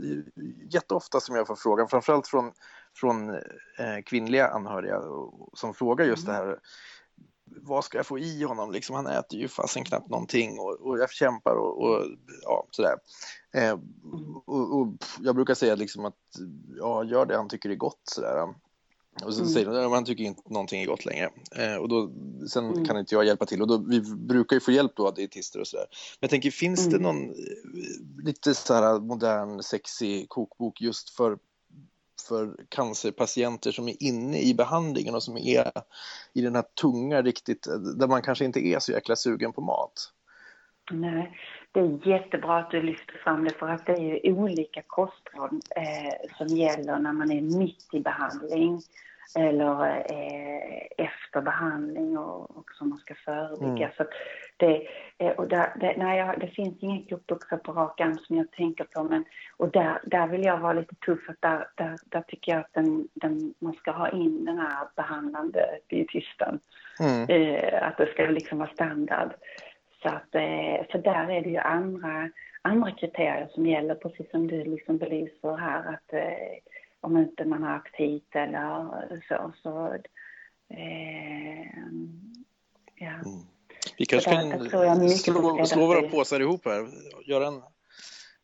[0.72, 2.52] jätteofta som jag får frågan, framförallt från,
[2.96, 5.02] från eh, kvinnliga anhöriga
[5.54, 6.60] som frågar just det här
[7.56, 8.72] vad ska jag få i honom?
[8.72, 12.06] Liksom, han äter ju fasen knappt någonting och, och jag kämpar och, och
[12.44, 12.96] ja, sådär.
[13.54, 13.80] Eh,
[14.46, 14.88] och, och,
[15.20, 16.16] jag brukar säga liksom att
[16.78, 18.02] ja, gör det han tycker är gott.
[18.04, 18.48] Sådär.
[19.26, 19.54] Och så mm.
[19.54, 21.30] säger de att han tycker inte någonting är gott längre.
[21.56, 22.12] Eh, och då,
[22.50, 22.86] sen mm.
[22.86, 25.60] kan inte jag hjälpa till och då, vi brukar ju få hjälp då av dietister
[25.60, 25.86] och sådär.
[25.90, 26.92] Men jag tänker, finns mm.
[26.92, 31.38] det någon eh, lite så här modern, sexig kokbok just för
[32.28, 35.72] för cancerpatienter som är inne i behandlingen och som är
[36.34, 37.68] i den här tunga riktigt,
[38.00, 39.94] där man kanske inte är så jäkla sugen på mat?
[40.92, 41.38] Nej,
[41.72, 45.62] det är jättebra att du lyfter fram det för att det är ju olika kostråd
[45.76, 48.82] eh, som gäller när man är mitt i behandling
[49.36, 53.86] eller eh, efter behandling och, och som man ska förebygga.
[53.86, 53.92] Mm.
[53.98, 54.06] Så
[54.58, 58.38] det, eh, och där, det, nej, jag, det finns ingen kokbok på rak arm som
[58.38, 59.26] jag tänker på men
[59.58, 62.74] och där, där vill jag vara lite tuff att där, där, där tycker jag att
[62.74, 66.60] den, den, man ska ha in den här behandlande dietisten.
[67.00, 67.30] Mm.
[67.30, 69.32] Eh, att det ska liksom vara standard.
[70.02, 72.30] Så att, eh, för där är det ju andra,
[72.62, 76.58] andra kriterier som gäller, precis som du liksom belyser här, att eh,
[77.02, 79.94] om inte man har aptit eller så, så
[80.70, 81.66] eh,
[82.96, 83.12] ja.
[83.12, 83.42] Mm.
[83.98, 84.70] Vi kanske kan
[85.10, 86.88] slå, slå våra påsar ihop här,
[87.26, 87.62] göra en,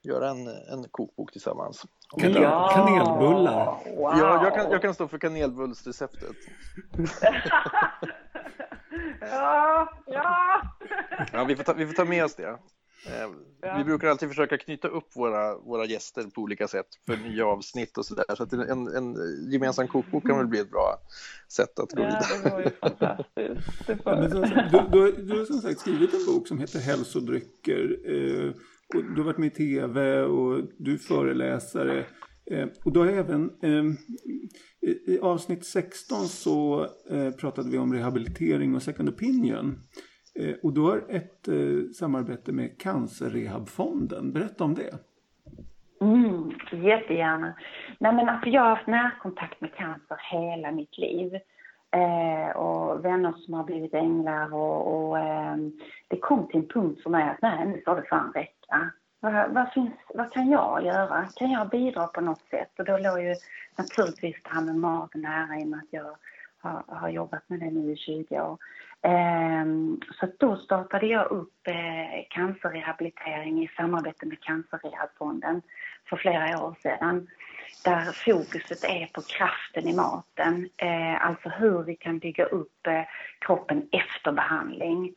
[0.01, 1.85] göra en, en kokbok tillsammans.
[2.19, 2.71] Kan ja.
[2.73, 3.65] Kanelbullar.
[3.95, 4.17] Wow.
[4.19, 6.35] Ja, jag kan, jag kan stå för kanelbullsreceptet.
[9.21, 10.61] ja, ja.
[11.33, 12.57] ja vi, får ta, vi får ta med oss det.
[13.05, 13.29] Eh,
[13.61, 13.77] ja.
[13.77, 17.97] Vi brukar alltid försöka knyta upp våra, våra gäster på olika sätt för nya avsnitt
[17.97, 18.25] och sådär.
[18.37, 19.15] Så att en, en
[19.51, 21.01] gemensam kokbok kan väl bli ett bra
[21.51, 22.43] sätt att gå ja, vidare.
[22.43, 24.03] Det var ju fantastiskt.
[24.05, 27.99] Ja, men så, du, du, du har som sagt skrivit en bok som heter Hälsodrycker.
[28.05, 28.53] Eh,
[28.95, 32.05] och du har varit med i tv och du är föreläsare.
[32.51, 33.83] Eh, och då har även eh,
[35.07, 39.79] i avsnitt 16 så eh, pratade vi om rehabilitering och second opinion.
[40.39, 44.33] Eh, och du har ett eh, samarbete med Cancerrehabfonden.
[44.33, 44.93] Berätta om det.
[46.01, 47.53] Mm, jättegärna.
[47.99, 51.35] Nej, men alltså jag har haft närkontakt med cancer hela mitt liv.
[51.91, 55.55] Eh, och vänner som har blivit änglar och, och eh,
[56.07, 58.91] det kom till en punkt för mig att nej, nu får det fan räcka.
[59.19, 61.27] Vad, vad, finns, vad kan jag göra?
[61.35, 62.79] Kan jag bidra på något sätt?
[62.79, 63.35] Och då låg ju
[63.77, 66.17] naturligtvis det här med magen nära i och med att jag
[66.61, 68.57] har, har jobbat med det nu i 20 år.
[69.01, 75.61] Ehm, så då startade jag upp eh, cancerrehabilitering i samarbete med Cancerrehabfonden
[76.09, 77.27] för flera år sedan.
[77.83, 83.01] Där fokuset är på kraften i maten, eh, alltså hur vi kan bygga upp eh,
[83.39, 85.15] kroppen efter behandling.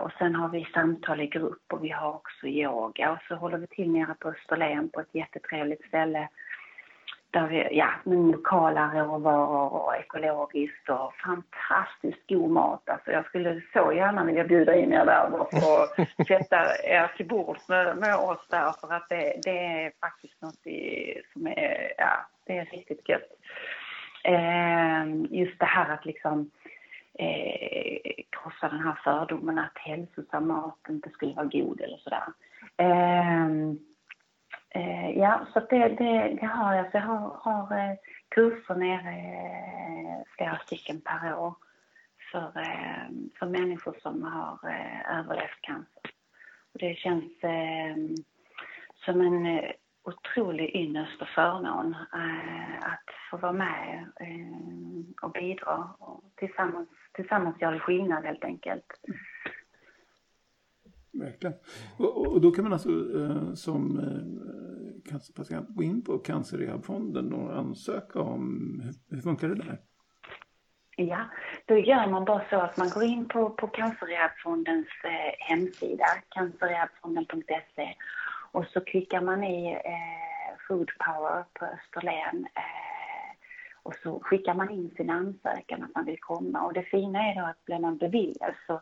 [0.00, 3.58] och sen har vi samtal i grupp och vi har också yoga och så håller
[3.58, 6.28] vi till nere på Österlen på ett jättetrevligt ställe
[7.36, 12.88] där vi, ja, med lokala råvaror och ekologiskt och fantastiskt god mat.
[12.88, 15.48] Alltså jag skulle så gärna vilja bjuda in er där och
[16.28, 20.66] sätta er till bords med, med oss där för att det, det är faktiskt något
[20.66, 23.32] i, som är, ja, det är riktigt gött.
[24.24, 26.50] Eh, just det här att liksom
[27.18, 32.26] eh, krossa den här fördomen att hälsosam mat inte skulle vara god eller sådär.
[32.76, 33.46] Eh,
[34.76, 36.90] Eh, ja, så det, det, det, har jag.
[36.90, 37.96] Så jag har, har eh,
[38.28, 41.54] kurser nere eh, flera stycken per år
[42.32, 43.08] för, eh,
[43.38, 46.02] för människor som har eh, överlevt cancer.
[46.72, 47.96] Och det känns eh,
[49.04, 49.70] som en eh,
[50.04, 57.60] otrolig ynnest och förmån eh, att få vara med eh, och bidra och tillsammans, tillsammans
[57.60, 58.86] göra skillnad helt enkelt.
[61.18, 61.56] Verkligen.
[61.98, 67.58] Och, och, då kan man alltså eh, som eh, cancerpatient gå in på Cancerrehabfonden och
[67.58, 69.78] ansöka om, hur, hur funkar det där?
[70.96, 71.24] Ja,
[71.66, 77.94] då gör man bara så att man går in på, på Cancerrehabfondens eh, hemsida, cancerrehabfonden.se
[78.52, 83.36] och så klickar man i eh, Food Power på Österlen eh,
[83.82, 87.34] och så skickar man in sin ansökan att man vill komma och det fina är
[87.34, 88.80] då att blir man beviljad så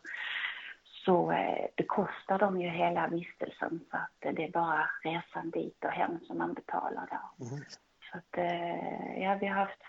[1.05, 5.77] så eh, bekostar de ju hela vistelsen så att eh, det är bara resan dit
[5.85, 7.45] och hem som man betalar då.
[7.45, 7.63] Mm.
[8.11, 9.83] Så att, eh, ja, vi har haft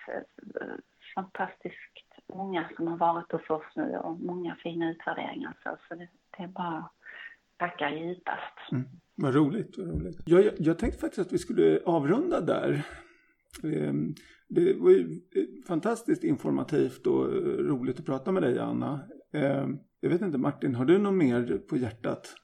[1.14, 1.96] fantastiskt
[2.34, 6.42] många som har varit hos oss nu och många fina utvärderingar så, så det, det
[6.42, 6.90] är bara
[7.56, 8.72] tacka djupast.
[8.72, 8.84] Mm.
[9.14, 10.18] Vad roligt, vad roligt.
[10.24, 12.86] Jag, jag, jag tänkte faktiskt att vi skulle avrunda där.
[13.64, 14.14] Ehm,
[14.48, 15.20] det var ju
[15.68, 17.26] fantastiskt informativt och
[17.66, 19.00] roligt att prata med dig Anna.
[20.00, 22.34] Jag vet inte Martin, har du något mer på hjärtat?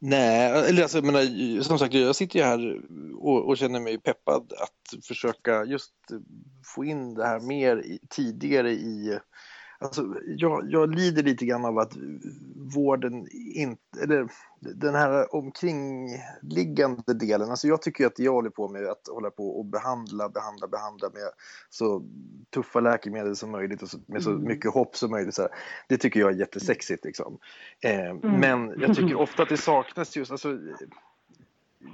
[0.00, 2.80] Nej, eller alltså, jag menar, som sagt, jag sitter ju här
[3.14, 5.94] och, och, känner mig peppad att försöka just
[6.74, 9.18] få in det här mer i, tidigare i
[9.80, 11.92] Alltså, jag, jag lider lite grann av att
[12.74, 14.28] vården inte, eller
[14.60, 19.30] den här omkringliggande delen, alltså jag tycker att det jag håller på med att hålla
[19.30, 21.30] på och behandla, behandla, behandla med
[21.70, 22.02] så
[22.54, 24.44] tuffa läkemedel som möjligt och med så mm.
[24.44, 25.34] mycket hopp som möjligt.
[25.34, 25.50] Så här,
[25.88, 27.38] det tycker jag är jättesexigt liksom.
[27.84, 28.40] Eh, mm.
[28.40, 30.58] Men jag tycker ofta att det saknas just, alltså,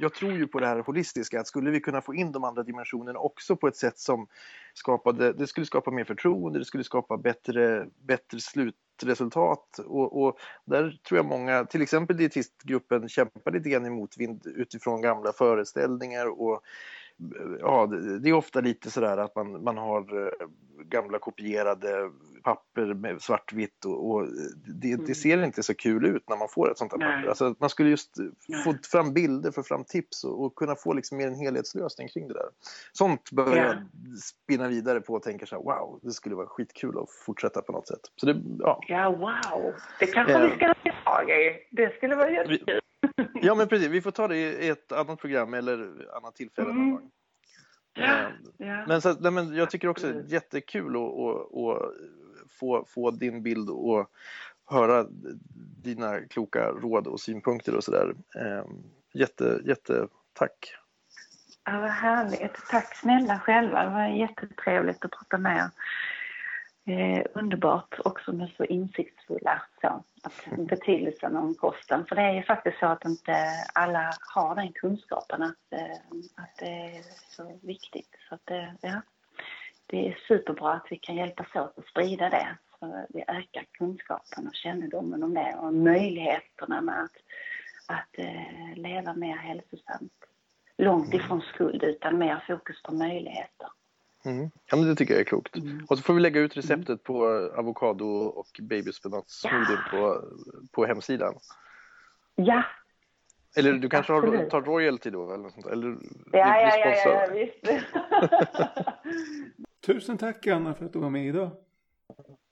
[0.00, 2.62] jag tror ju på det här holistiska, att skulle vi kunna få in de andra
[2.62, 4.26] dimensionerna också på ett sätt som
[4.74, 9.78] skapade, det skulle skapa mer förtroende, det skulle skapa bättre, bättre slutresultat.
[9.78, 15.02] Och, och där tror jag många, till exempel dietistgruppen kämpar lite grann i motvind utifrån
[15.02, 16.62] gamla föreställningar och
[17.60, 17.86] ja,
[18.20, 20.48] det är ofta lite sådär att man, man har eh,
[20.84, 22.10] gamla kopierade
[22.44, 24.26] papper med svartvitt och, och
[24.82, 25.06] det, mm.
[25.06, 27.28] det, ser inte så kul ut när man får ett sånt här papper.
[27.28, 28.10] Alltså, man skulle just
[28.64, 32.28] få fram bilder, få fram tips och, och, kunna få liksom mer en helhetslösning kring
[32.28, 32.48] det där.
[32.92, 33.76] Sånt bör jag
[34.22, 37.72] spinna vidare på och tänka så här, wow, det skulle vara skitkul att fortsätta på
[37.72, 38.00] något sätt.
[38.16, 38.80] Så det, ja.
[38.88, 41.66] ja, wow, det kanske vi ska ta i.
[41.70, 42.80] Det skulle vara jättekul.
[43.34, 43.88] Ja, men precis.
[43.88, 46.82] Vi får ta det i ett annat program eller annat tillfälle mm.
[46.82, 47.10] någon gång.
[47.94, 48.84] Ja, ja.
[48.88, 51.94] Men, så, nej, men jag tycker också det är jättekul att, att, att
[52.54, 54.10] få, få din bild och
[54.66, 55.06] höra
[55.82, 58.14] dina kloka råd och synpunkter och sådär.
[58.34, 58.64] Eh,
[59.12, 60.74] jätte, jätte tack.
[61.64, 62.56] Ja, vad härligt.
[62.70, 63.84] Tack snälla själva.
[63.84, 65.70] Det var jättetrevligt att prata med er.
[66.86, 72.06] Eh, underbart också med så insiktsfulla så, att betydelsen om kosten.
[72.06, 73.36] För det är ju faktiskt så att inte
[73.74, 75.96] alla har den kunskapen att, eh,
[76.34, 77.02] att det är
[77.36, 78.16] så viktigt.
[78.28, 79.02] Så att, eh, ja,
[79.86, 82.56] det är superbra att vi kan hjälpas åt att sprida det.
[82.80, 87.16] Så vi ökar kunskapen och kännedomen om det och möjligheterna med att,
[87.86, 90.12] att eh, leva mer hälsosamt.
[90.78, 93.68] Långt ifrån skuld utan mer fokus på möjligheter.
[94.24, 94.50] Mm.
[94.66, 95.56] Ja, men det tycker jag är klokt.
[95.56, 95.86] Mm.
[95.88, 96.98] Och så får vi lägga ut receptet mm.
[96.98, 99.90] på avokado och babyspenatsmoothie ja.
[99.90, 100.24] på,
[100.72, 101.34] på hemsidan.
[102.34, 102.62] Ja.
[103.56, 105.32] Eller du kanske har, tar royalty då?
[105.32, 105.96] Eller sånt, eller
[106.32, 107.84] ja, ja, ja, ja, visst.
[109.86, 111.50] Tusen tack Anna för att du var med idag.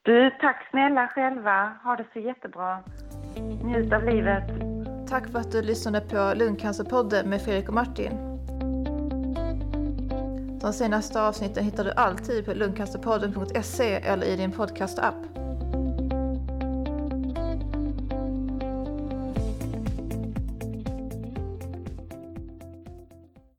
[0.02, 1.76] Du, tack snälla själva.
[1.84, 2.82] Ha det så jättebra.
[3.64, 4.44] Njut av livet.
[5.08, 8.12] Tack för att du lyssnade på Lungcancerpodden med Fredrik och Martin.
[10.60, 15.14] De senaste avsnitten hittar du alltid på lungcancerpodden.se eller i din podcastapp.